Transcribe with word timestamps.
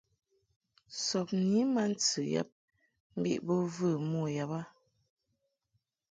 Sɔbni 1.07 1.59
ma 1.73 1.83
ntɨ 1.91 2.21
yab 2.33 2.49
mbiʼ 3.17 3.39
bo 3.45 3.55
və 3.75 3.89
mo 4.09 4.21
yab 4.35 4.51
a. 4.59 4.61